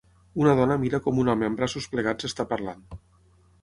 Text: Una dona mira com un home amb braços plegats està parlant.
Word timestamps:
Una 0.43 0.55
dona 0.59 0.77
mira 0.85 1.01
com 1.09 1.21
un 1.25 1.31
home 1.35 1.51
amb 1.51 1.63
braços 1.63 1.91
plegats 1.95 2.33
està 2.33 2.51
parlant. 2.57 2.87